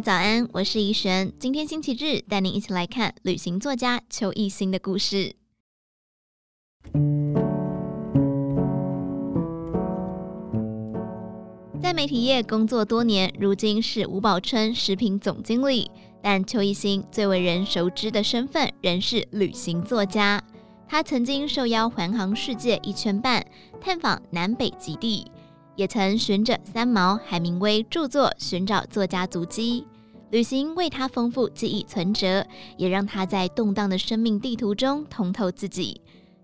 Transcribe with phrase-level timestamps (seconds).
[0.00, 1.30] 早安，我是怡璇。
[1.38, 5.34] 今天星期日，带您一起来看旅行作家邱一新的故事。
[11.82, 15.90] 在媒体业工作多年，如今是吴宝春食品总经理。
[16.22, 20.42] 但邱一新最为人熟知的身份仍是旅行作家。
[20.88, 23.44] 他曾经受邀环航世界一圈半，
[23.80, 25.30] 探访南北极地，
[25.76, 29.86] 也曾循着三毛、海明威著作寻找作家足迹。
[30.30, 32.46] 旅行为他丰富记忆存折，
[32.76, 36.00] 也让他在动荡的生命地图中通透自己。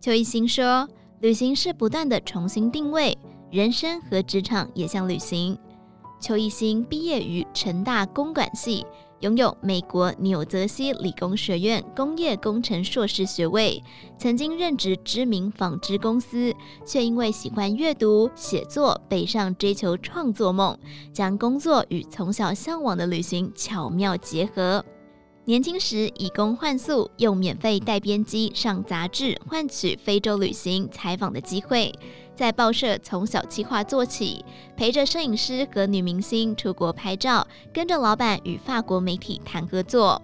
[0.00, 0.88] 邱一新说
[1.20, 3.16] ：“旅行是不断的重新定位，
[3.50, 5.58] 人生和职场也像旅行。”
[6.20, 8.84] 邱一新毕业于成大公管系。
[9.20, 13.82] 拥有美国纽泽西理工学院工业工程硕士学位，
[14.18, 16.54] 曾经任职知名纺织公司，
[16.86, 20.78] 却因为喜欢阅读写作，北上追求创作梦，
[21.12, 24.82] 将工作与从小向往的旅行巧妙结合。
[25.46, 31.92] 年轻时以工换宿，用免费带编机上杂志换取非洲旅行采访的机会。
[32.36, 34.44] 在报社从小企划做起，
[34.76, 40.20] 陪着摄影师和女明星出国拍照，跟着老板与法国媒体谈合作。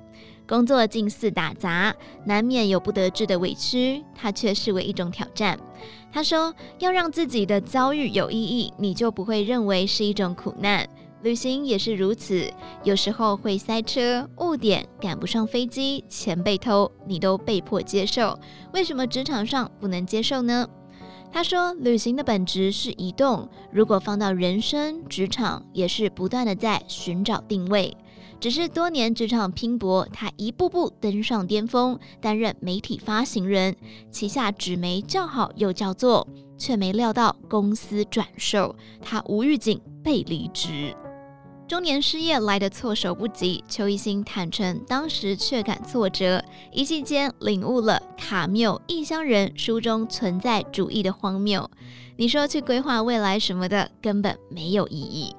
[0.47, 1.94] 工作近似打杂，
[2.25, 5.59] 难免有不得志的委屈，他却视为一种挑战。
[6.12, 10.89] 他说：“要让自己的遭遇有意义，你就不会认为是一种苦难。
[11.27, 12.48] 旅行也是如此，
[12.84, 18.38] 有时候会塞车、误点、赶不上飞机、钱被偷，你都被迫接受。
[18.72, 20.69] 为什么职场上不能接受呢？”
[21.32, 27.97] 他说：“旅行的本质是移动，如果放到人生、职场，也是不断地在寻找定位。
[28.38, 33.74] 只是多年职场拼搏，他一步步登上巅峰，担任媒体发行人，
[34.12, 36.24] 旗下纸媒叫好又叫座，
[36.56, 40.94] 却没料到公司转售，他无预警被离职。”
[41.69, 51.69] 中年失业来得措手不及，邱一新坦诚当时却感挫折，一夕间领悟了卡缪《异乡人》书中存在主义的荒谬。
[52.16, 55.34] 你说去规划未来什么的，根本没有意义。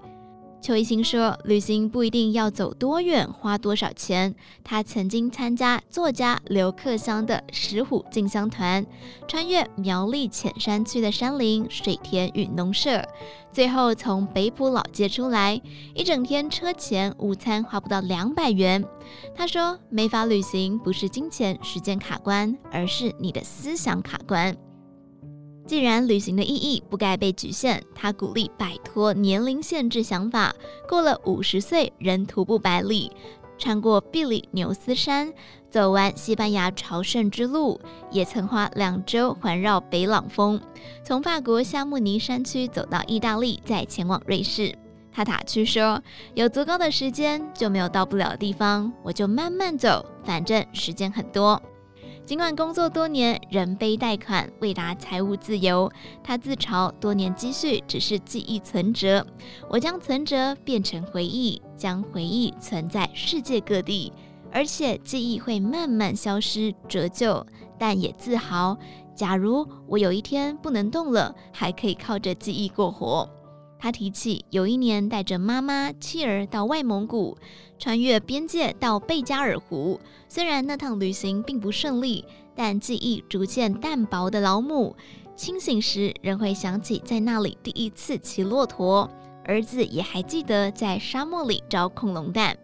[0.67, 4.35] 邱一新说：“旅行不一定要走多远，花多少钱。
[4.65, 8.85] 他曾经参加作家刘克襄的石虎进香团，
[9.29, 13.01] 穿越苗栗浅山区的山林、水田与农舍，
[13.49, 15.61] 最后从北埔老街出来，
[15.95, 18.83] 一整天车钱、午餐花不到两百元。
[19.33, 24.53] 他说：没法旅行，不是金钱、时间卡关，而是你的思想卡关。”
[25.67, 30.55] 既然旅行的意义不该被局限，他鼓励摆脱年龄限制想法，
[30.87, 33.11] 过了五十岁仍徒步百里，
[33.57, 35.33] 穿过比利牛斯山，
[35.69, 37.77] 走完西班牙朝圣之路，
[38.09, 40.59] 也曾花两周环绕北朗峰，
[41.03, 44.73] 从法国夏慕尼山区走到意大利，再前往瑞士。
[45.11, 46.01] 他打趣说
[46.33, 51.61] ：“有足够的时间，就没有到不了的地方，我就慢慢走，反正时间很多。”
[52.27, 55.89] 尽管工作多年，仍背贷款，未达财务自由，
[56.21, 59.25] 他自嘲多年积蓄只是记忆存折。
[59.69, 64.11] 我将存折变成回忆，将回忆存在世界各地，
[64.51, 67.47] 而且记忆会慢慢消失折旧，
[67.79, 68.77] 但也自豪。
[69.15, 73.25] 假如我有一天不能动了，还可以靠着记忆过活。
[73.79, 77.37] 他提起有一年带着妈妈、妻儿到外蒙古，
[77.77, 79.99] 穿越边界到贝加尔湖。
[80.27, 84.95] 虽然那趟旅行并不顺利，但记忆逐渐淡薄的老母，
[85.35, 89.09] 清醒时仍会想起在那里第一次骑骆驼。
[89.43, 92.57] 儿子也还记得在沙漠里找恐龙蛋。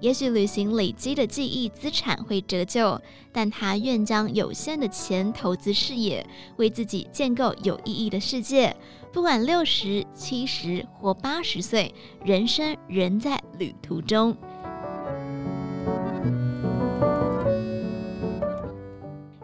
[0.00, 3.00] 也许旅行累积的记忆资产会折旧，
[3.32, 6.24] 但他愿将有限的钱投资事业，
[6.56, 8.76] 为自己建构有意义的世界。
[9.12, 14.36] 不管六十、七十或八十岁，人生仍在旅途中。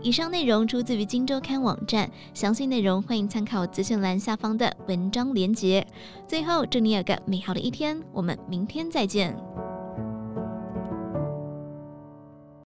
[0.03, 5.87] 以上内容出自于《金周刊》网站，详细内容欢迎参考资讯栏下方的文章连结。
[6.27, 9.35] 最后，祝你有个美好的一天，我们明天再见。